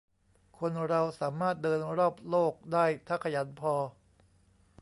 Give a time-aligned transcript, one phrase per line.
[0.57, 3.73] คนเราสามารถเดินรอบโลกได้ ถ้าขยันพอ